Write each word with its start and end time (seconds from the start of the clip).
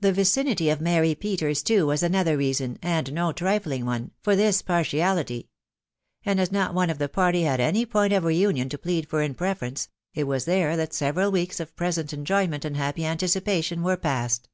The 0.00 0.12
vicinity 0.12 0.68
of 0.68 0.82
Mary 0.82 1.14
Peters, 1.14 1.62
too, 1.62 1.86
was 1.86 2.02
another 2.02 2.36
reason, 2.36 2.78
and 2.82 3.10
no 3.10 3.32
trifling 3.32 3.86
one, 3.86 4.10
for 4.20 4.36
this 4.36 4.60
partiality; 4.60 5.48
and 6.26 6.38
as 6.38 6.52
not 6.52 6.74
one 6.74 6.90
of 6.90 6.98
the 6.98 7.08
party 7.08 7.40
had 7.44 7.58
any 7.58 7.86
point 7.86 8.12
of 8.12 8.24
re 8.24 8.36
union 8.36 8.68
to 8.68 8.76
plead 8.76 9.08
for 9.08 9.22
in 9.22 9.32
preference, 9.34 9.88
it 10.12 10.24
was 10.24 10.44
there 10.44 10.76
that 10.76 10.92
several 10.92 11.30
weeks 11.32 11.58
of 11.58 11.74
present 11.74 12.12
enjoyment 12.12 12.66
and 12.66 12.76
happy 12.76 13.06
anticipation 13.06 13.82
were 13.82 13.96
passed. 13.96 14.50